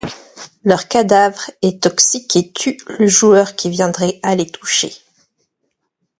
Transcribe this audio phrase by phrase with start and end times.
[0.63, 4.91] Leur cadavre est toxique et tue le joueur qui viendrait à les toucher.